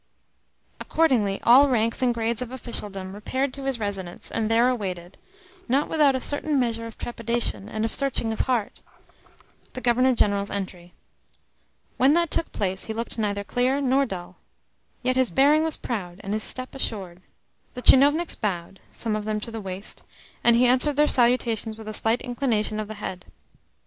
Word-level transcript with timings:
Accordingly 0.79 1.39
all 1.43 1.69
ranks 1.69 2.01
and 2.01 2.11
grades 2.11 2.41
of 2.41 2.49
officialdom 2.49 3.13
repaired 3.13 3.53
to 3.53 3.65
his 3.65 3.77
residence, 3.77 4.31
and 4.31 4.49
there 4.49 4.67
awaited 4.67 5.15
not 5.69 5.89
without 5.89 6.15
a 6.15 6.19
certain 6.19 6.59
measure 6.59 6.87
of 6.87 6.97
trepidation 6.97 7.69
and 7.69 7.85
of 7.85 7.93
searching 7.93 8.33
of 8.33 8.39
heart 8.49 8.81
the 9.73 9.79
Governor 9.81 10.15
General's 10.15 10.49
entry. 10.49 10.95
When 11.97 12.13
that 12.13 12.31
took 12.31 12.51
place 12.51 12.85
he 12.85 12.93
looked 12.95 13.19
neither 13.19 13.43
clear 13.43 13.79
nor 13.79 14.07
dull. 14.07 14.37
Yet 15.03 15.17
his 15.17 15.29
bearing 15.29 15.63
was 15.63 15.77
proud, 15.77 16.19
and 16.23 16.33
his 16.33 16.41
step 16.41 16.73
assured. 16.73 17.21
The 17.75 17.83
tchinovniks 17.83 18.41
bowed 18.41 18.79
some 18.91 19.15
of 19.15 19.25
them 19.25 19.39
to 19.41 19.51
the 19.51 19.61
waist, 19.61 20.03
and 20.43 20.55
he 20.55 20.65
answered 20.65 20.95
their 20.95 21.07
salutations 21.07 21.77
with 21.77 21.87
a 21.87 21.93
slight 21.93 22.23
inclination 22.23 22.79
of 22.79 22.87
the 22.87 22.95
head. 22.95 23.25